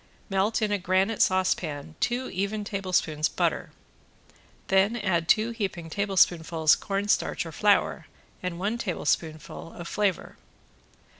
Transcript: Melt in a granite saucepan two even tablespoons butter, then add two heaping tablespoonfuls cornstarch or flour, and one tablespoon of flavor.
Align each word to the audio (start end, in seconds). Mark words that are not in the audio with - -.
Melt 0.31 0.63
in 0.63 0.71
a 0.71 0.79
granite 0.79 1.21
saucepan 1.21 1.93
two 1.99 2.27
even 2.31 2.63
tablespoons 2.63 3.29
butter, 3.29 3.71
then 4.67 4.95
add 4.95 5.27
two 5.27 5.51
heaping 5.51 5.91
tablespoonfuls 5.91 6.75
cornstarch 6.75 7.45
or 7.45 7.51
flour, 7.51 8.07
and 8.41 8.57
one 8.57 8.79
tablespoon 8.79 9.39
of 9.47 9.87
flavor. 9.87 10.37